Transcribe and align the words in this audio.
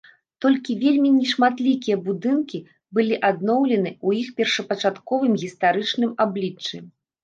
Толькі 0.43 0.75
вельмі 0.83 1.11
нешматлікія 1.17 1.99
будынкі 2.09 2.63
былі 2.97 3.15
адноўлены 3.31 3.89
ў 4.05 4.09
іх 4.25 4.35
першапачатковым 4.43 5.41
гістарычным 5.47 6.23
абліччы. 6.25 6.87